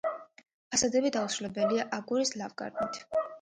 [0.75, 2.99] ფასადები დასრულებულია აგურის ლავგარდნით.